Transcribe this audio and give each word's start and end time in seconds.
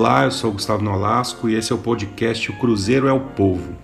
Olá, 0.00 0.22
eu 0.22 0.30
sou 0.30 0.52
Gustavo 0.52 0.80
Nolasco 0.80 1.48
e 1.48 1.56
esse 1.56 1.72
é 1.72 1.74
o 1.74 1.78
podcast 1.78 2.52
O 2.52 2.56
Cruzeiro 2.56 3.08
é 3.08 3.12
o 3.12 3.18
Povo. 3.18 3.76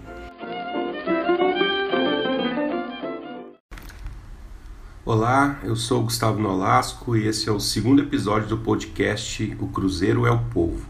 Olá, 5.04 5.58
eu 5.64 5.74
sou 5.74 6.04
Gustavo 6.04 6.40
Nolasco 6.40 7.16
e 7.16 7.26
esse 7.26 7.48
é 7.48 7.52
o 7.52 7.58
segundo 7.58 8.00
episódio 8.00 8.48
do 8.48 8.58
podcast 8.58 9.56
O 9.58 9.66
Cruzeiro 9.66 10.24
é 10.24 10.30
o 10.30 10.38
Povo. 10.38 10.86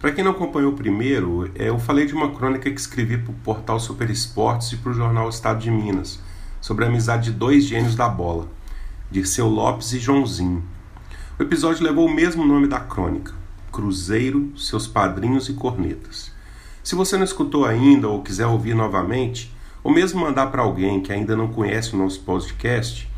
Para 0.00 0.12
quem 0.12 0.24
não 0.24 0.30
acompanhou 0.30 0.72
o 0.72 0.76
primeiro, 0.76 1.50
é, 1.54 1.68
eu 1.68 1.78
falei 1.78 2.06
de 2.06 2.14
uma 2.14 2.32
crônica 2.32 2.70
que 2.70 2.80
escrevi 2.80 3.18
para 3.18 3.32
o 3.32 3.40
portal 3.44 3.78
Super 3.78 4.08
Esportes 4.08 4.72
e 4.72 4.78
para 4.78 4.92
o 4.92 4.94
jornal 4.94 5.28
Estado 5.28 5.60
de 5.60 5.70
Minas, 5.70 6.22
sobre 6.58 6.86
a 6.86 6.88
amizade 6.88 7.30
de 7.30 7.36
dois 7.36 7.64
gênios 7.64 7.94
da 7.94 8.08
bola, 8.08 8.48
Dirceu 9.10 9.46
Lopes 9.46 9.92
e 9.92 9.98
Joãozinho. 9.98 10.64
O 11.38 11.42
episódio 11.42 11.84
levou 11.84 12.06
o 12.06 12.14
mesmo 12.14 12.46
nome 12.46 12.66
da 12.66 12.80
crônica, 12.80 13.34
Cruzeiro, 13.72 14.52
seus 14.56 14.86
padrinhos 14.86 15.48
e 15.48 15.52
cornetas. 15.52 16.32
Se 16.82 16.94
você 16.94 17.16
não 17.16 17.24
escutou 17.24 17.64
ainda 17.64 18.08
ou 18.08 18.22
quiser 18.22 18.46
ouvir 18.46 18.74
novamente, 18.74 19.54
ou 19.84 19.92
mesmo 19.92 20.20
mandar 20.20 20.46
para 20.48 20.62
alguém 20.62 21.00
que 21.00 21.12
ainda 21.12 21.36
não 21.36 21.48
conhece 21.48 21.94
o 21.94 21.98
nosso 21.98 22.20
podcast, 22.20 23.08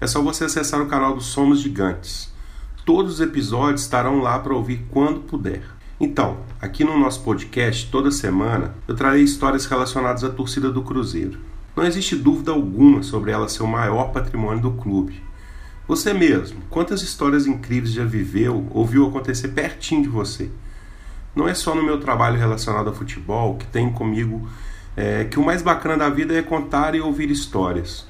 é 0.00 0.06
só 0.06 0.22
você 0.22 0.44
acessar 0.44 0.80
o 0.80 0.86
canal 0.86 1.14
do 1.14 1.20
Somos 1.20 1.60
Gigantes. 1.60 2.32
Todos 2.84 3.14
os 3.14 3.20
episódios 3.20 3.82
estarão 3.82 4.20
lá 4.20 4.38
para 4.38 4.54
ouvir 4.54 4.86
quando 4.90 5.20
puder. 5.20 5.62
Então, 6.00 6.38
aqui 6.60 6.84
no 6.84 6.96
nosso 6.96 7.22
podcast, 7.22 7.90
toda 7.90 8.10
semana, 8.12 8.74
eu 8.86 8.94
trarei 8.94 9.22
histórias 9.22 9.66
relacionadas 9.66 10.22
à 10.22 10.28
torcida 10.30 10.70
do 10.70 10.82
Cruzeiro. 10.82 11.40
Não 11.74 11.84
existe 11.84 12.14
dúvida 12.14 12.52
alguma 12.52 13.02
sobre 13.02 13.32
ela 13.32 13.48
ser 13.48 13.64
o 13.64 13.66
maior 13.66 14.12
patrimônio 14.12 14.62
do 14.62 14.70
clube. 14.70 15.20
Você 15.88 16.12
mesmo, 16.12 16.60
quantas 16.68 17.00
histórias 17.00 17.46
incríveis 17.46 17.94
já 17.94 18.04
viveu 18.04 18.68
ou 18.72 18.84
viu 18.84 19.06
acontecer 19.06 19.48
pertinho 19.48 20.02
de 20.02 20.08
você? 20.10 20.50
Não 21.34 21.48
é 21.48 21.54
só 21.54 21.74
no 21.74 21.82
meu 21.82 21.98
trabalho 21.98 22.38
relacionado 22.38 22.88
ao 22.88 22.94
futebol 22.94 23.56
que 23.56 23.66
tem 23.68 23.90
comigo 23.90 24.46
é, 24.94 25.24
que 25.24 25.38
o 25.38 25.42
mais 25.42 25.62
bacana 25.62 25.96
da 25.96 26.10
vida 26.10 26.34
é 26.34 26.42
contar 26.42 26.94
e 26.94 27.00
ouvir 27.00 27.30
histórias. 27.30 28.06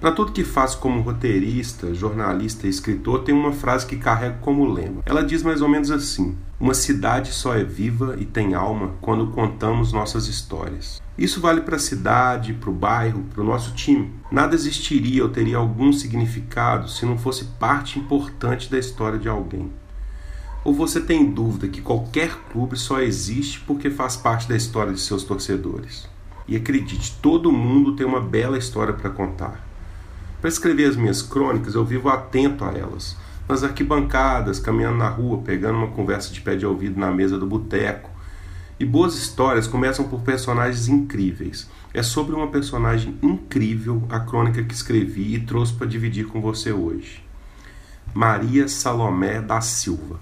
Para 0.00 0.12
tudo 0.12 0.32
que 0.32 0.44
faço 0.44 0.78
como 0.78 1.02
roteirista, 1.02 1.92
jornalista 1.92 2.66
e 2.66 2.70
escritor, 2.70 3.22
tem 3.22 3.34
uma 3.34 3.52
frase 3.52 3.84
que 3.84 3.96
carrego 3.96 4.38
como 4.40 4.64
lema. 4.64 5.02
Ela 5.04 5.22
diz 5.22 5.42
mais 5.42 5.60
ou 5.60 5.68
menos 5.68 5.90
assim: 5.90 6.38
Uma 6.58 6.72
cidade 6.72 7.32
só 7.34 7.54
é 7.54 7.62
viva 7.62 8.16
e 8.18 8.24
tem 8.24 8.54
alma 8.54 8.92
quando 9.02 9.26
contamos 9.26 9.92
nossas 9.92 10.26
histórias. 10.26 11.02
Isso 11.18 11.38
vale 11.38 11.60
para 11.60 11.76
a 11.76 11.78
cidade, 11.78 12.54
para 12.54 12.70
o 12.70 12.74
bairro, 12.74 13.24
para 13.24 13.42
o 13.42 13.46
nosso 13.46 13.74
time. 13.74 14.10
Nada 14.32 14.54
existiria 14.54 15.22
ou 15.22 15.28
teria 15.28 15.58
algum 15.58 15.92
significado 15.92 16.88
se 16.88 17.04
não 17.04 17.18
fosse 17.18 17.44
parte 17.58 17.98
importante 17.98 18.70
da 18.70 18.78
história 18.78 19.18
de 19.18 19.28
alguém. 19.28 19.70
Ou 20.64 20.72
você 20.72 20.98
tem 20.98 21.30
dúvida 21.30 21.68
que 21.68 21.82
qualquer 21.82 22.34
clube 22.50 22.74
só 22.78 23.02
existe 23.02 23.60
porque 23.60 23.90
faz 23.90 24.16
parte 24.16 24.48
da 24.48 24.56
história 24.56 24.94
de 24.94 25.00
seus 25.00 25.24
torcedores? 25.24 26.08
E 26.48 26.56
acredite, 26.56 27.18
todo 27.20 27.52
mundo 27.52 27.94
tem 27.94 28.06
uma 28.06 28.20
bela 28.20 28.56
história 28.56 28.94
para 28.94 29.10
contar. 29.10 29.69
Para 30.40 30.48
escrever 30.48 30.88
as 30.88 30.96
minhas 30.96 31.20
crônicas, 31.20 31.74
eu 31.74 31.84
vivo 31.84 32.08
atento 32.08 32.64
a 32.64 32.72
elas. 32.72 33.14
Nas 33.46 33.62
arquibancadas, 33.62 34.58
caminhando 34.58 34.96
na 34.96 35.08
rua, 35.08 35.42
pegando 35.42 35.76
uma 35.76 35.88
conversa 35.88 36.32
de 36.32 36.40
pé 36.40 36.56
de 36.56 36.64
ouvido 36.64 36.98
na 36.98 37.10
mesa 37.10 37.36
do 37.36 37.46
boteco. 37.46 38.08
E 38.78 38.84
boas 38.84 39.14
histórias 39.14 39.66
começam 39.66 40.08
por 40.08 40.22
personagens 40.22 40.88
incríveis. 40.88 41.68
É 41.92 42.02
sobre 42.02 42.34
uma 42.34 42.48
personagem 42.48 43.18
incrível 43.20 44.02
a 44.08 44.18
crônica 44.18 44.62
que 44.62 44.72
escrevi 44.72 45.34
e 45.34 45.40
trouxe 45.40 45.74
para 45.74 45.86
dividir 45.86 46.26
com 46.26 46.40
você 46.40 46.72
hoje. 46.72 47.22
Maria 48.14 48.66
Salomé 48.66 49.42
da 49.42 49.60
Silva. 49.60 50.18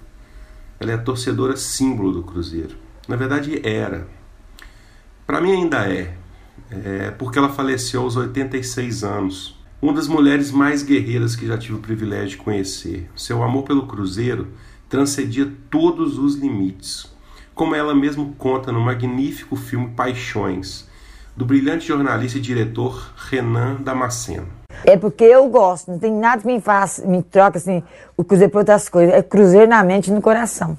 Ela 0.81 0.93
é 0.93 0.95
a 0.95 0.99
torcedora 0.99 1.57
símbolo 1.57 2.11
do 2.11 2.25
Cruzeiro. 2.25 2.75
Na 3.07 3.15
verdade, 3.15 3.61
era. 3.65 4.09
Para 5.25 5.41
mim, 5.41 5.53
ainda 5.53 5.89
é. 5.89 6.15
É 6.71 7.11
porque 7.13 7.39
ela 7.39 7.49
faleceu 7.49 8.03
aos 8.03 8.17
86 8.17 9.05
anos 9.05 9.58
uma 9.81 9.93
das 9.93 10.09
mulheres 10.09 10.51
mais 10.51 10.83
guerreiras 10.83 11.37
que 11.37 11.47
já 11.47 11.57
tive 11.57 11.75
o 11.75 11.81
privilégio 11.81 12.31
de 12.31 12.37
conhecer. 12.39 13.09
Seu 13.15 13.45
amor 13.45 13.63
pelo 13.63 13.87
Cruzeiro 13.87 14.49
transcendia 14.89 15.53
todos 15.71 16.19
os 16.19 16.35
limites, 16.35 17.07
como 17.55 17.75
ela 17.75 17.95
mesma 17.95 18.29
conta 18.37 18.73
no 18.73 18.81
magnífico 18.81 19.55
filme 19.55 19.91
Paixões, 19.91 20.89
do 21.37 21.45
brilhante 21.45 21.87
jornalista 21.87 22.39
e 22.39 22.41
diretor 22.41 23.13
Renan 23.17 23.77
Damasceno. 23.77 24.49
É 24.85 24.97
porque 24.97 25.25
eu 25.25 25.49
gosto, 25.49 25.93
não 25.93 25.99
tem 25.99 26.13
nada 26.13 26.43
que 26.43 26.47
me 26.47 26.61
faça, 26.61 27.07
me 27.07 27.23
troca 27.23 27.59
assim, 27.59 27.83
o 28.17 28.25
Cruzeiro 28.25 28.51
por 28.51 28.59
outras 28.59 28.89
coisas. 28.89 29.15
É 29.15 29.23
Cruzeiro 29.23 29.69
na 29.69 29.85
mente 29.85 30.09
e 30.09 30.13
no 30.13 30.21
coração. 30.21 30.77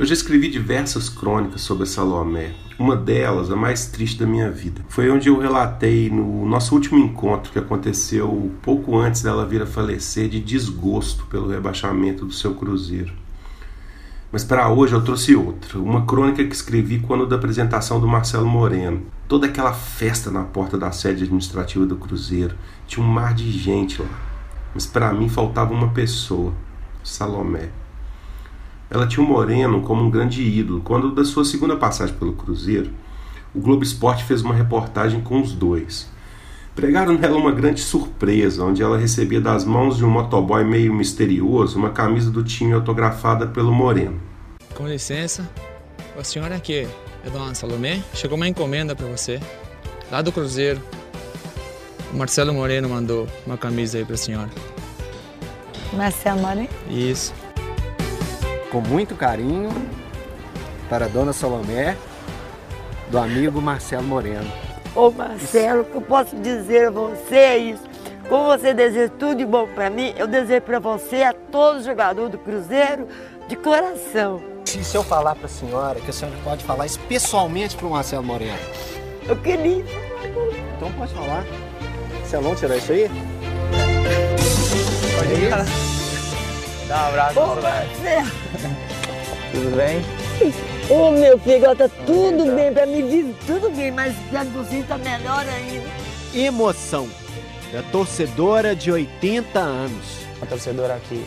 Eu 0.00 0.06
já 0.06 0.14
escrevi 0.14 0.48
diversas 0.48 1.10
crônicas 1.10 1.60
sobre 1.60 1.84
Salomé, 1.84 2.54
uma 2.78 2.96
delas, 2.96 3.50
a 3.50 3.54
mais 3.54 3.84
triste 3.84 4.18
da 4.18 4.26
minha 4.26 4.50
vida, 4.50 4.80
foi 4.88 5.10
onde 5.10 5.28
eu 5.28 5.38
relatei 5.38 6.08
no 6.08 6.46
nosso 6.46 6.74
último 6.74 6.98
encontro 6.98 7.52
que 7.52 7.58
aconteceu 7.58 8.50
pouco 8.62 8.96
antes 8.96 9.20
dela 9.20 9.44
vir 9.44 9.60
a 9.60 9.66
falecer 9.66 10.26
de 10.30 10.40
desgosto 10.40 11.26
pelo 11.26 11.50
rebaixamento 11.50 12.24
do 12.24 12.32
seu 12.32 12.54
cruzeiro. 12.54 13.12
Mas 14.32 14.42
para 14.42 14.70
hoje 14.70 14.94
eu 14.94 15.04
trouxe 15.04 15.36
outra, 15.36 15.78
uma 15.78 16.06
crônica 16.06 16.42
que 16.46 16.54
escrevi 16.54 17.00
quando 17.00 17.26
da 17.26 17.36
apresentação 17.36 18.00
do 18.00 18.08
Marcelo 18.08 18.48
Moreno. 18.48 19.02
Toda 19.28 19.48
aquela 19.48 19.74
festa 19.74 20.30
na 20.30 20.44
porta 20.44 20.78
da 20.78 20.90
sede 20.92 21.24
administrativa 21.24 21.84
do 21.84 21.96
Cruzeiro, 21.96 22.56
tinha 22.86 23.04
um 23.04 23.06
mar 23.06 23.34
de 23.34 23.52
gente 23.52 24.00
lá. 24.00 24.08
Mas 24.72 24.86
para 24.86 25.12
mim 25.12 25.28
faltava 25.28 25.74
uma 25.74 25.90
pessoa, 25.90 26.54
Salomé. 27.04 27.79
Ela 28.90 29.06
tinha 29.06 29.24
o 29.24 29.28
Moreno 29.28 29.82
como 29.82 30.02
um 30.02 30.10
grande 30.10 30.42
ídolo. 30.42 30.80
Quando 30.80 31.14
da 31.14 31.24
sua 31.24 31.44
segunda 31.44 31.76
passagem 31.76 32.14
pelo 32.16 32.32
Cruzeiro, 32.32 32.90
o 33.54 33.60
Globo 33.60 33.84
Esporte 33.84 34.24
fez 34.24 34.42
uma 34.42 34.52
reportagem 34.52 35.20
com 35.20 35.40
os 35.40 35.52
dois. 35.52 36.10
Pregaram 36.74 37.14
nela 37.14 37.36
uma 37.36 37.52
grande 37.52 37.80
surpresa, 37.80 38.64
onde 38.64 38.82
ela 38.82 38.98
recebia 38.98 39.40
das 39.40 39.64
mãos 39.64 39.96
de 39.96 40.04
um 40.04 40.10
motoboy 40.10 40.64
meio 40.64 40.92
misterioso 40.92 41.78
uma 41.78 41.90
camisa 41.90 42.30
do 42.30 42.42
time 42.42 42.72
autografada 42.72 43.46
pelo 43.46 43.72
Moreno. 43.72 44.20
Com 44.74 44.88
licença, 44.88 45.48
a 46.18 46.24
senhora 46.24 46.56
aqui 46.56 46.88
é 47.24 47.30
Dona 47.30 47.54
Salomé. 47.54 48.02
Chegou 48.14 48.36
uma 48.36 48.48
encomenda 48.48 48.96
para 48.96 49.06
você, 49.06 49.40
lá 50.10 50.20
do 50.20 50.32
Cruzeiro. 50.32 50.80
O 52.12 52.16
Marcelo 52.16 52.52
Moreno 52.52 52.88
mandou 52.88 53.28
uma 53.46 53.56
camisa 53.56 53.98
aí 53.98 54.04
para 54.04 54.14
a 54.14 54.18
senhora. 54.18 54.50
Marcelo 55.92 56.40
Moreno? 56.40 56.68
Isso 56.88 57.32
com 58.70 58.80
muito 58.80 59.14
carinho 59.14 59.70
para 60.88 61.06
a 61.06 61.08
dona 61.08 61.32
Salomé, 61.32 61.96
do 63.10 63.18
amigo 63.18 63.60
Marcelo 63.60 64.04
Moreno. 64.04 64.50
Ô 64.94 65.10
Marcelo, 65.10 65.82
o 65.82 65.84
que 65.84 65.96
eu 65.96 66.00
posso 66.00 66.36
dizer 66.36 66.88
a 66.88 66.90
você 66.90 67.36
é 67.36 67.58
isso. 67.58 67.82
Como 68.28 68.44
você 68.44 68.72
deseja 68.72 69.12
tudo 69.18 69.36
de 69.36 69.44
bom 69.44 69.66
para 69.66 69.90
mim, 69.90 70.14
eu 70.16 70.26
desejo 70.26 70.62
para 70.62 70.78
você, 70.78 71.22
a 71.22 71.32
todos 71.32 71.80
os 71.80 71.86
jogadores 71.86 72.30
do 72.30 72.38
Cruzeiro, 72.38 73.08
de 73.48 73.56
coração. 73.56 74.40
E 74.66 74.84
se 74.84 74.96
eu 74.96 75.02
falar 75.02 75.34
para 75.34 75.46
a 75.46 75.48
senhora 75.48 76.00
que 76.00 76.10
a 76.10 76.12
senhora 76.12 76.36
pode 76.44 76.64
falar 76.64 76.86
isso 76.86 77.00
pessoalmente 77.08 77.76
para 77.76 77.86
o 77.86 77.90
Marcelo 77.90 78.22
Moreno? 78.22 78.58
Eu 79.28 79.36
queria. 79.36 79.84
Então 80.76 80.92
pode 80.92 81.12
falar. 81.12 81.44
Celão, 82.24 82.54
tirar 82.54 82.76
isso 82.76 82.92
aí? 82.92 83.10
Pode 85.18 85.32
ir. 85.34 85.99
Dá 86.90 87.04
um 87.04 87.08
abraço, 87.10 87.34
Ô. 87.38 87.54
Tudo 89.52 89.76
bem? 89.76 90.00
Ô, 90.90 91.06
oh, 91.06 91.10
meu 91.12 91.38
filho, 91.38 91.56
agora 91.58 91.76
tá 91.76 91.88
tudo 92.04 92.52
bem 92.56 92.72
pra 92.72 92.84
mim, 92.84 93.08
vive 93.08 93.32
tudo 93.46 93.70
bem, 93.70 93.92
mas 93.92 94.12
já 94.32 94.42
você 94.42 94.82
tá 94.82 94.98
melhor 94.98 95.46
ainda. 95.46 95.88
Emoção 96.34 97.08
da 97.72 97.80
torcedora 97.92 98.74
de 98.74 98.90
80 98.90 99.56
anos. 99.56 100.04
Uma 100.38 100.48
torcedora 100.48 101.00
que, 101.08 101.24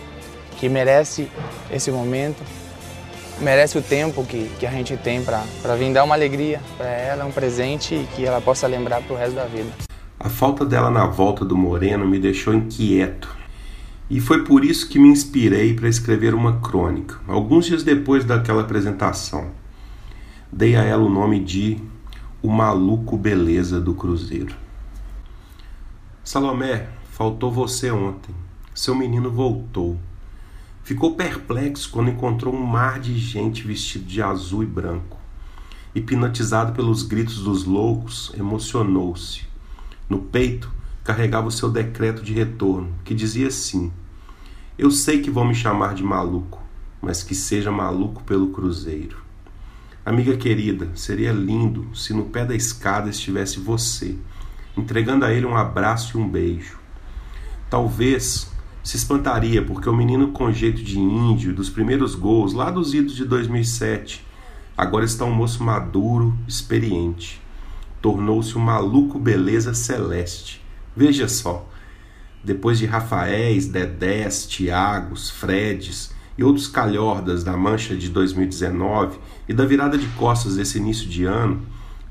que 0.60 0.68
merece 0.68 1.32
esse 1.72 1.90
momento, 1.92 2.44
merece 3.40 3.78
o 3.78 3.82
tempo 3.82 4.26
que, 4.26 4.52
que 4.60 4.68
a 4.68 4.72
gente 4.72 4.98
tem 4.98 5.24
para 5.24 5.46
vir 5.78 5.94
dar 5.94 6.04
uma 6.04 6.16
alegria 6.16 6.60
para 6.78 6.90
ela, 6.90 7.24
um 7.24 7.32
presente 7.32 7.96
e 7.96 8.06
que 8.14 8.26
ela 8.26 8.42
possa 8.42 8.68
lembrar 8.68 9.02
pro 9.04 9.16
resto 9.16 9.36
da 9.36 9.46
vida. 9.46 9.72
A 10.20 10.28
falta 10.28 10.66
dela 10.66 10.92
na 10.92 11.08
volta 11.08 11.46
do 11.46 11.56
Moreno 11.56 12.06
me 12.06 12.20
deixou 12.20 12.54
inquieto 12.54 13.43
e 14.10 14.20
foi 14.20 14.44
por 14.44 14.66
isso 14.66 14.90
que 14.90 15.00
me 15.00 15.08
inspirei 15.08 15.74
para 15.74 15.88
escrever 15.88 16.34
uma 16.34 16.60
crônica, 16.60 17.20
alguns 17.28 17.66
dias 17.66 17.84
depois 17.84 18.26
daquela 18.26 18.62
apresentação. 18.62 19.52
Dei 20.52 20.76
a 20.76 20.84
ela 20.84 21.04
o 21.04 21.10
nome 21.10 21.40
de 21.40 21.78
O 22.42 22.50
Maluco 22.50 23.18
Beleza 23.18 23.80
do 23.80 23.94
Cruzeiro. 23.94 24.56
Salomé, 26.24 26.90
faltou 27.12 27.52
você 27.52 27.90
ontem. 27.92 28.36
Seu 28.74 28.94
menino 28.94 29.32
voltou. 29.32 29.98
Ficou 30.84 31.16
perplexo 31.16 31.90
quando 31.90 32.12
encontrou 32.12 32.54
um 32.54 32.66
mar 32.66 33.00
de 33.00 33.18
gente 33.18 33.66
vestido 33.66 34.06
de 34.06 34.22
azul 34.22 34.64
e 34.64 34.66
branco. 34.66 35.18
Hipnotizado 35.96 36.74
pelos 36.74 37.04
gritos 37.04 37.44
dos 37.44 37.66
loucos, 37.66 38.32
emocionou-se. 38.38 39.44
No 40.10 40.20
peito, 40.20 40.72
carregava 41.04 41.48
o 41.48 41.52
seu 41.52 41.70
decreto 41.70 42.24
de 42.24 42.34
retorno, 42.34 42.94
que 43.04 43.14
dizia 43.14 43.48
assim: 43.48 43.92
Eu 44.78 44.90
sei 44.90 45.22
que 45.22 45.30
vão 45.30 45.46
me 45.46 45.56
chamar 45.56 45.94
de 45.94 46.04
maluco, 46.04 46.62
mas 47.02 47.22
que 47.22 47.36
seja 47.36 47.72
maluco 47.72 48.24
pelo 48.24 48.48
Cruzeiro. 48.48 49.18
Amiga 50.06 50.36
querida, 50.36 50.90
seria 50.96 51.32
lindo 51.32 51.88
se 51.96 52.14
no 52.14 52.26
pé 52.26 52.46
da 52.46 52.56
escada 52.56 53.10
estivesse 53.10 53.60
você, 53.60 54.18
entregando 54.76 55.26
a 55.26 55.34
ele 55.34 55.46
um 55.46 55.56
abraço 55.56 56.18
e 56.18 56.22
um 56.22 56.28
beijo. 56.28 56.78
Talvez 57.70 58.52
se 58.84 58.98
espantaria 58.98 59.64
porque 59.64 59.90
o 59.90 59.96
menino 59.96 60.32
com 60.32 60.52
jeito 60.52 60.84
de 60.84 61.00
índio 61.00 61.54
dos 61.54 61.70
primeiros 61.70 62.16
gols 62.16 62.54
lá 62.54 62.70
dos 62.70 62.94
idos 62.94 63.16
de 63.16 63.24
2007 63.24 64.26
agora 64.78 65.06
está 65.06 65.24
um 65.24 65.34
moço 65.34 65.64
maduro, 65.64 66.36
experiente. 66.48 67.42
Tornou-se 68.02 68.58
um 68.58 68.62
maluco 68.62 69.18
beleza 69.18 69.74
celeste. 69.74 70.63
Veja 70.96 71.28
só, 71.28 71.68
depois 72.44 72.78
de 72.78 72.86
Rafaéis, 72.86 73.68
Dedés, 73.68 74.46
Tiagos, 74.46 75.30
Fredes 75.30 76.14
e 76.38 76.44
outros 76.44 76.68
calhordas 76.68 77.44
da 77.44 77.56
mancha 77.56 77.96
de 77.96 78.10
2019 78.10 79.20
e 79.48 79.54
da 79.54 79.66
virada 79.66 79.98
de 79.98 80.08
costas 80.10 80.56
desse 80.56 80.78
início 80.78 81.08
de 81.08 81.26
ano, 81.26 81.62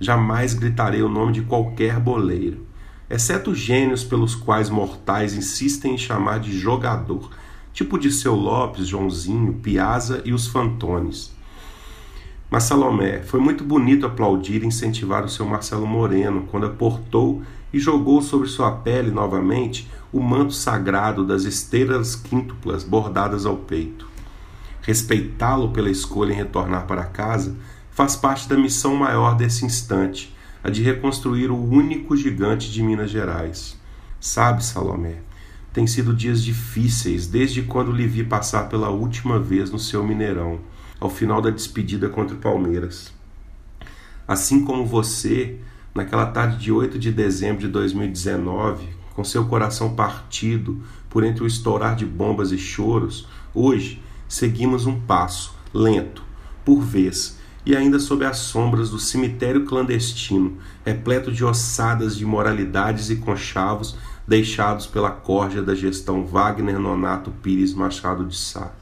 jamais 0.00 0.55
gritarei 0.55 1.02
o 1.02 1.08
nome 1.08 1.32
de 1.32 1.43
qualquer 1.43 1.99
boleiro 2.00 2.73
exceto 3.12 3.55
gênios 3.55 4.02
pelos 4.02 4.34
quais 4.34 4.70
mortais 4.70 5.34
insistem 5.34 5.94
em 5.94 5.99
chamar 5.99 6.40
de 6.40 6.58
jogador, 6.58 7.29
tipo 7.70 7.99
de 7.99 8.11
seu 8.11 8.34
Lopes, 8.34 8.88
Joãozinho, 8.88 9.52
Piazza 9.52 10.23
e 10.25 10.32
os 10.32 10.46
Fantones. 10.46 11.31
Mas 12.49 12.62
Salomé, 12.62 13.20
foi 13.20 13.38
muito 13.38 13.64
bonito 13.64 14.06
aplaudir 14.06 14.62
e 14.62 14.67
incentivar 14.67 15.26
o 15.26 15.29
seu 15.29 15.44
Marcelo 15.44 15.87
Moreno 15.87 16.49
quando 16.50 16.64
aportou 16.64 17.43
e 17.72 17.78
jogou 17.78 18.20
sobre 18.20 18.48
sua 18.48 18.70
pele 18.72 19.10
novamente 19.10 19.90
o 20.12 20.20
manto 20.20 20.52
sagrado 20.52 21.24
das 21.24 21.44
esteiras 21.44 22.14
quíntuplas 22.14 22.84
bordadas 22.84 23.46
ao 23.46 23.56
peito. 23.56 24.06
Respeitá-lo 24.82 25.70
pela 25.70 25.90
escolha 25.90 26.32
em 26.32 26.36
retornar 26.36 26.86
para 26.86 27.04
casa 27.04 27.56
faz 27.90 28.16
parte 28.16 28.48
da 28.48 28.56
missão 28.56 28.94
maior 28.96 29.36
desse 29.36 29.64
instante, 29.64 30.34
a 30.62 30.70
de 30.70 30.82
reconstruir 30.82 31.50
o 31.50 31.56
único 31.56 32.16
gigante 32.16 32.70
de 32.70 32.82
Minas 32.82 33.10
Gerais. 33.10 33.76
Sabe, 34.20 34.64
Salomé, 34.64 35.16
tem 35.72 35.86
sido 35.86 36.14
dias 36.14 36.42
difíceis 36.42 37.26
desde 37.26 37.62
quando 37.62 37.92
lhe 37.92 38.06
vi 38.06 38.22
passar 38.22 38.69
pela 38.69 38.90
última 38.90 39.38
vez 39.38 39.70
no 39.70 39.78
seu 39.78 40.04
Mineirão, 40.04 40.60
ao 41.00 41.08
final 41.08 41.40
da 41.40 41.50
despedida 41.50 42.08
contra 42.08 42.36
o 42.36 42.38
Palmeiras. 42.38 43.12
Assim 44.26 44.64
como 44.64 44.86
você, 44.86 45.58
naquela 45.94 46.26
tarde 46.26 46.56
de 46.56 46.72
8 46.72 46.98
de 46.98 47.12
dezembro 47.12 47.60
de 47.60 47.68
2019, 47.68 48.88
com 49.14 49.22
seu 49.22 49.44
coração 49.44 49.94
partido 49.94 50.82
por 51.10 51.24
entre 51.24 51.44
o 51.44 51.46
estourar 51.46 51.94
de 51.94 52.06
bombas 52.06 52.50
e 52.52 52.58
choros, 52.58 53.28
hoje 53.54 54.02
seguimos 54.28 54.86
um 54.86 54.98
passo, 54.98 55.54
lento, 55.74 56.22
por 56.64 56.80
vez, 56.80 57.38
e 57.64 57.76
ainda 57.76 57.98
sob 57.98 58.24
as 58.24 58.38
sombras 58.38 58.90
do 58.90 58.98
cemitério 58.98 59.64
clandestino, 59.64 60.56
repleto 60.84 61.30
de 61.30 61.44
ossadas 61.44 62.16
de 62.16 62.24
imoralidades 62.24 63.10
e 63.10 63.16
conchavos 63.16 63.96
deixados 64.26 64.86
pela 64.86 65.10
corja 65.10 65.62
da 65.62 65.74
gestão 65.74 66.24
Wagner 66.24 66.78
Nonato 66.78 67.30
Pires 67.30 67.74
Machado 67.74 68.24
de 68.24 68.36
Sá. 68.36 68.72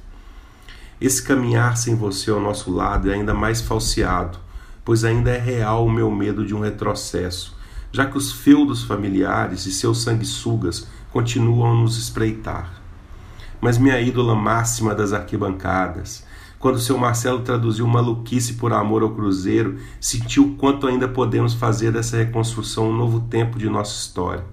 Esse 1.00 1.22
caminhar 1.22 1.76
sem 1.76 1.94
você 1.94 2.30
ao 2.30 2.40
nosso 2.40 2.70
lado 2.70 3.10
é 3.10 3.14
ainda 3.14 3.34
mais 3.34 3.60
falseado, 3.60 4.38
pois 4.84 5.04
ainda 5.04 5.30
é 5.30 5.38
real 5.38 5.84
o 5.84 5.92
meu 5.92 6.10
medo 6.10 6.44
de 6.44 6.54
um 6.54 6.60
retrocesso, 6.60 7.56
já 7.92 8.06
que 8.06 8.16
os 8.16 8.32
feudos 8.32 8.82
familiares 8.82 9.66
e 9.66 9.72
seus 9.72 10.02
sanguessugas 10.02 10.88
continuam 11.12 11.72
a 11.72 11.74
nos 11.74 11.98
espreitar. 11.98 12.80
Mas 13.60 13.78
minha 13.78 14.00
ídola 14.00 14.34
máxima 14.34 14.94
das 14.94 15.12
arquibancadas, 15.12 16.24
quando 16.58 16.78
seu 16.78 16.98
Marcelo 16.98 17.40
traduziu 17.40 17.86
maluquice 17.86 18.54
por 18.54 18.72
amor 18.72 19.02
ao 19.02 19.14
Cruzeiro, 19.14 19.78
sentiu 19.98 20.56
quanto 20.58 20.86
ainda 20.86 21.08
podemos 21.08 21.54
fazer 21.54 21.90
dessa 21.90 22.18
reconstrução 22.18 22.90
um 22.90 22.96
novo 22.96 23.20
tempo 23.20 23.58
de 23.58 23.68
nossa 23.68 23.98
história. 23.98 24.44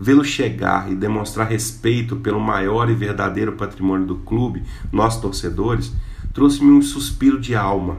Vê-lo 0.00 0.24
chegar 0.24 0.90
e 0.90 0.96
demonstrar 0.96 1.48
respeito 1.48 2.16
pelo 2.16 2.40
maior 2.40 2.90
e 2.90 2.94
verdadeiro 2.94 3.52
patrimônio 3.52 4.06
do 4.06 4.16
clube, 4.16 4.64
nós 4.92 5.20
torcedores, 5.20 5.92
trouxe-me 6.32 6.72
um 6.72 6.82
suspiro 6.82 7.40
de 7.40 7.54
alma, 7.54 7.98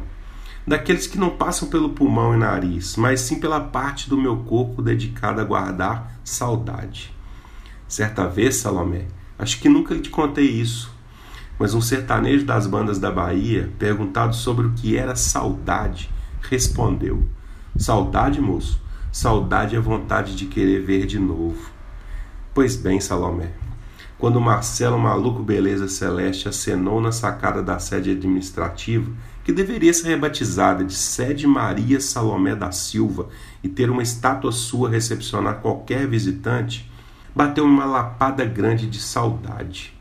daqueles 0.70 1.08
que 1.08 1.18
não 1.18 1.32
passam 1.32 1.68
pelo 1.68 1.90
pulmão 1.90 2.36
e 2.36 2.38
nariz, 2.38 2.96
mas 2.96 3.22
sim 3.22 3.40
pela 3.40 3.60
parte 3.60 4.08
do 4.08 4.16
meu 4.16 4.38
corpo 4.44 4.84
dedicada 4.84 5.42
a 5.42 5.46
guardar 5.46 6.20
saudade. 6.24 7.12
Certa 7.88 8.28
vez, 8.28 8.58
Salomé, 8.58 9.08
acho 9.40 9.60
que 9.60 9.68
nunca 9.68 9.98
te 9.98 10.12
contei 10.12 10.46
isso, 10.46 10.94
mas 11.58 11.74
um 11.74 11.82
sertanejo 11.82 12.46
das 12.46 12.68
bandas 12.68 13.00
da 13.00 13.12
Bahia, 13.12 13.72
perguntado 13.80 14.36
sobre 14.36 14.68
o 14.68 14.74
que 14.74 14.96
era 14.96 15.16
saudade, 15.16 16.08
respondeu: 16.40 17.28
Saudade, 17.76 18.40
moço, 18.40 18.80
saudade 19.12 19.76
é 19.76 19.80
vontade 19.80 20.36
de 20.36 20.46
querer 20.46 20.86
ver 20.86 21.08
de 21.08 21.18
novo. 21.18 21.72
Pois 22.54 22.76
bem, 22.76 23.02
Salomé, 23.02 23.54
quando 24.20 24.40
Marcelo 24.40 25.00
Maluco 25.00 25.42
Beleza 25.42 25.88
Celeste 25.88 26.48
acenou 26.48 27.02
na 27.02 27.12
sacada 27.12 27.64
da 27.64 27.80
sede 27.80 28.12
administrativa, 28.12 29.12
que 29.50 29.54
deveria 29.54 29.92
ser 29.92 30.10
rebatizada 30.10 30.84
de 30.84 30.94
Sede 30.94 31.48
Maria 31.48 32.00
Salomé 32.00 32.54
da 32.54 32.72
Silva 32.72 33.30
e 33.64 33.68
ter 33.68 33.90
uma 33.90 34.04
estátua 34.04 34.52
sua 34.52 34.88
recepcionar 34.88 35.56
qualquer 35.56 36.06
visitante, 36.06 36.88
bateu 37.36 37.66
uma 37.66 37.84
lapada 37.84 38.46
grande 38.46 38.86
de 38.86 39.00
saudade. 39.00 39.92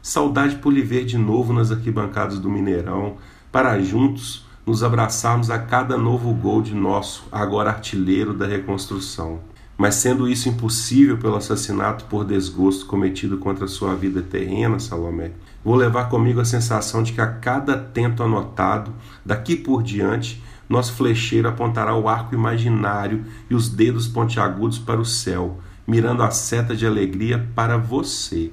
Saudade 0.00 0.56
por 0.56 0.72
lhe 0.72 0.80
ver 0.80 1.04
de 1.04 1.18
novo 1.18 1.52
nas 1.52 1.70
arquibancadas 1.70 2.38
do 2.38 2.48
Mineirão, 2.48 3.18
para 3.52 3.78
juntos 3.82 4.46
nos 4.64 4.82
abraçarmos 4.82 5.50
a 5.50 5.58
cada 5.58 5.98
novo 5.98 6.32
gol 6.32 6.62
de 6.62 6.74
nosso, 6.74 7.28
agora 7.30 7.68
artilheiro 7.68 8.32
da 8.32 8.46
reconstrução. 8.46 9.40
Mas 9.76 9.96
sendo 9.96 10.26
isso 10.26 10.48
impossível 10.48 11.18
pelo 11.18 11.36
assassinato 11.36 12.06
por 12.06 12.24
desgosto 12.24 12.86
cometido 12.86 13.36
contra 13.36 13.68
sua 13.68 13.94
vida 13.94 14.22
terrena, 14.22 14.78
Salomé, 14.78 15.32
vou 15.66 15.74
levar 15.74 16.08
comigo 16.08 16.40
a 16.40 16.44
sensação 16.44 17.02
de 17.02 17.12
que 17.12 17.20
a 17.20 17.26
cada 17.26 17.76
tento 17.76 18.22
anotado, 18.22 18.94
daqui 19.24 19.56
por 19.56 19.82
diante, 19.82 20.40
nosso 20.68 20.92
flecheiro 20.92 21.48
apontará 21.48 21.92
o 21.96 22.08
arco 22.08 22.36
imaginário 22.36 23.24
e 23.50 23.54
os 23.56 23.68
dedos 23.68 24.06
pontiagudos 24.06 24.78
para 24.78 25.00
o 25.00 25.04
céu, 25.04 25.58
mirando 25.84 26.22
a 26.22 26.30
seta 26.30 26.76
de 26.76 26.86
alegria 26.86 27.50
para 27.56 27.76
você 27.76 28.52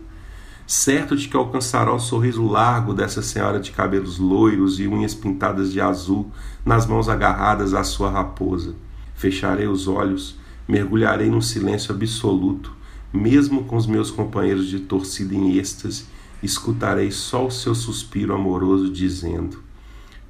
certo 0.65 1.15
de 1.15 1.27
que 1.27 1.35
alcançará 1.35 1.93
o 1.93 1.99
sorriso 1.99 2.43
largo 2.45 2.93
dessa 2.93 3.21
senhora 3.21 3.59
de 3.59 3.71
cabelos 3.71 4.17
loiros 4.17 4.79
e 4.79 4.87
unhas 4.87 5.13
pintadas 5.13 5.71
de 5.71 5.81
azul, 5.81 6.31
nas 6.65 6.87
mãos 6.87 7.09
agarradas 7.09 7.73
à 7.73 7.83
sua 7.83 8.09
raposa. 8.09 8.73
Fecharei 9.13 9.67
os 9.67 9.87
olhos, 9.87 10.39
mergulharei 10.67 11.29
num 11.29 11.41
silêncio 11.41 11.93
absoluto, 11.93 12.75
mesmo 13.11 13.65
com 13.65 13.75
os 13.75 13.85
meus 13.85 14.09
companheiros 14.09 14.67
de 14.67 14.79
torcida 14.79 15.35
em 15.35 15.57
êxtase, 15.57 16.05
escutarei 16.43 17.11
só 17.11 17.47
o 17.47 17.51
seu 17.51 17.73
suspiro 17.73 18.35
amoroso 18.35 18.91
dizendo: 18.91 19.63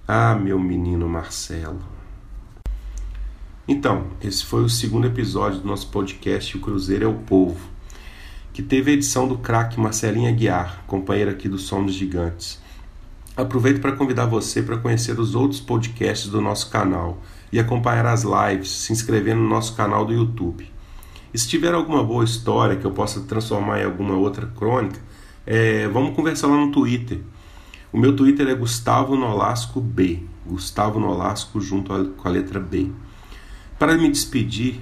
Ah, 0.08 0.36
meu 0.36 0.60
menino 0.60 1.10
Marcelo. 1.10 1.82
Então, 3.67 4.08
esse 4.22 4.46
foi 4.46 4.63
o 4.63 4.70
segundo 4.70 5.08
episódio 5.08 5.60
do 5.60 5.67
nosso 5.67 5.89
podcast 5.89 6.58
O 6.58 6.60
Cruzeiro 6.60 7.05
é 7.05 7.08
o 7.08 7.13
Povo 7.13 7.74
que 8.53 8.62
teve 8.62 8.91
a 8.91 8.93
edição 8.93 9.27
do 9.27 9.39
craque 9.39 9.79
Marcelinha 9.79 10.32
Guiar, 10.32 10.84
companheira 10.86 11.32
aqui 11.32 11.50
do 11.50 11.58
Som 11.58 11.84
dos 11.84 11.96
Gigantes. 11.96 12.62
Aproveito 13.36 13.82
para 13.82 13.93
convidar 13.93 14.27
você 14.27 14.62
para 14.62 14.77
conhecer 14.77 15.20
os 15.20 15.34
outros 15.34 15.60
podcasts 15.60 16.29
do 16.29 16.39
nosso 16.39 16.70
canal 16.70 17.17
e 17.51 17.60
acompanhar 17.60 18.05
as 18.05 18.24
lives, 18.24 18.70
se 18.70 18.93
inscrever 18.93 19.36
no 19.36 19.50
nosso 19.50 19.75
canal 19.75 20.05
do 20.05 20.13
YouTube. 20.13 20.72
E 21.34 21.39
se 21.39 21.50
tiver 21.50 21.74
alguma 21.74 22.03
boa 22.03 22.24
história 22.24 22.75
que 22.75 22.86
eu 22.86 22.91
possa 22.91 23.22
transformar 23.22 23.82
em 23.82 23.86
alguma 23.86 24.13
outra 24.13 24.46
crônica, 24.46 25.01
é, 25.46 25.88
vamos 25.88 26.16
conversar 26.16 26.48
lá 26.48 26.56
no 26.56 26.72
Twitter. 26.72 27.20
O 27.92 27.98
meu 27.98 28.16
Twitter 28.16 28.48
é 28.48 28.56
Gustavo 28.56 29.16
Nolasco 29.16 29.82
B. 29.82 30.24
Gustavo 30.46 31.00
Nolasco 31.00 31.60
junto 31.60 31.94
a, 31.94 32.06
com 32.06 32.28
a 32.28 32.32
letra 32.32 32.60
B. 32.60 32.90
Para 33.78 33.98
me 33.98 34.10
despedir, 34.10 34.80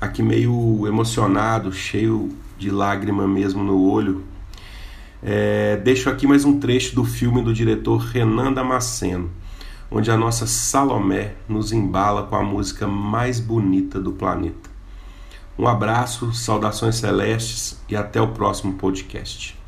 aqui 0.00 0.22
meio 0.22 0.86
emocionado, 0.86 1.72
cheio 1.72 2.30
de 2.58 2.70
lágrima 2.70 3.26
mesmo 3.26 3.62
no 3.64 3.80
olho. 3.80 4.24
É, 5.22 5.76
deixo 5.76 6.10
aqui 6.10 6.26
mais 6.26 6.44
um 6.44 6.58
trecho 6.58 6.94
do 6.94 7.04
filme 7.04 7.42
do 7.42 7.54
diretor 7.54 7.98
Renan 7.98 8.52
Damasceno, 8.52 9.30
onde 9.90 10.10
a 10.10 10.16
nossa 10.16 10.46
Salomé 10.46 11.34
nos 11.48 11.72
embala 11.72 12.24
com 12.24 12.36
a 12.36 12.42
música 12.42 12.86
mais 12.86 13.40
bonita 13.40 14.00
do 14.00 14.12
planeta. 14.12 14.70
Um 15.58 15.68
abraço, 15.68 16.32
saudações 16.32 16.96
celestes 16.96 17.80
e 17.88 17.94
até 17.94 18.20
o 18.20 18.28
próximo 18.28 18.74
podcast. 18.74 19.61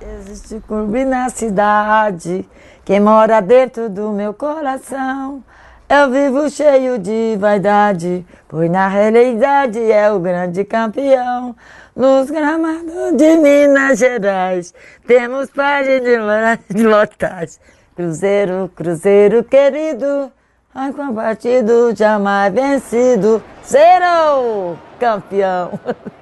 Existe 0.00 0.60
clube 0.60 1.04
na 1.04 1.28
cidade, 1.28 2.48
quem 2.84 3.00
mora 3.00 3.40
dentro 3.40 3.88
do 3.88 4.12
meu 4.12 4.32
coração. 4.32 5.42
Eu 5.88 6.08
vivo 6.08 6.48
cheio 6.48 7.00
de 7.00 7.36
vaidade, 7.36 8.24
pois 8.46 8.70
na 8.70 8.86
realidade 8.86 9.90
é 9.90 10.08
o 10.12 10.20
grande 10.20 10.64
campeão. 10.64 11.56
Nos 11.96 12.30
gramados 12.30 13.16
de 13.16 13.38
Minas 13.38 13.98
Gerais, 13.98 14.72
temos 15.04 15.50
páginas 15.50 16.60
de 16.70 16.82
lotais. 16.86 17.60
Cruzeiro, 17.96 18.70
Cruzeiro 18.76 19.42
querido, 19.42 20.30
ai 20.72 20.92
combatido, 20.92 21.92
jamais 21.96 22.54
vencido, 22.54 23.42
zero, 23.66 24.78
campeão. 25.00 25.72